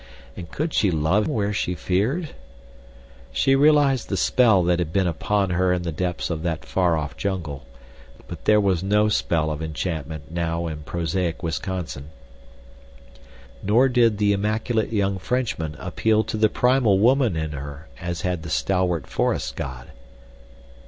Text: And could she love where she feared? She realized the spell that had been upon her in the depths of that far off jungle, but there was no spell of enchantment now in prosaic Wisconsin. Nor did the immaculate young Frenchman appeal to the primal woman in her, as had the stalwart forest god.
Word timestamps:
And 0.35 0.49
could 0.49 0.73
she 0.73 0.89
love 0.89 1.27
where 1.27 1.53
she 1.53 1.75
feared? 1.75 2.31
She 3.31 3.55
realized 3.55 4.09
the 4.09 4.17
spell 4.17 4.63
that 4.63 4.79
had 4.79 4.91
been 4.91 5.05
upon 5.05 5.51
her 5.51 5.71
in 5.71 5.83
the 5.83 5.91
depths 5.91 6.31
of 6.31 6.41
that 6.41 6.65
far 6.65 6.97
off 6.97 7.15
jungle, 7.15 7.67
but 8.27 8.45
there 8.45 8.59
was 8.59 8.81
no 8.81 9.09
spell 9.09 9.51
of 9.51 9.61
enchantment 9.61 10.31
now 10.31 10.65
in 10.65 10.81
prosaic 10.81 11.43
Wisconsin. 11.43 12.09
Nor 13.61 13.89
did 13.89 14.17
the 14.17 14.33
immaculate 14.33 14.91
young 14.91 15.19
Frenchman 15.19 15.75
appeal 15.77 16.23
to 16.23 16.35
the 16.35 16.49
primal 16.49 16.97
woman 16.97 17.35
in 17.35 17.51
her, 17.51 17.87
as 17.99 18.21
had 18.21 18.41
the 18.41 18.49
stalwart 18.49 19.05
forest 19.05 19.55
god. 19.55 19.91